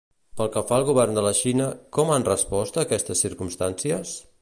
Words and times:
Pel 0.39 0.47
que 0.55 0.63
fa 0.71 0.79
al 0.81 0.85
govern 0.87 1.19
de 1.19 1.25
la 1.27 1.35
Xina, 1.41 1.69
com 1.99 2.11
han 2.17 2.27
respost 2.31 2.81
a 2.83 2.89
aquestes 2.89 3.27
circumstàncies? 3.27 4.21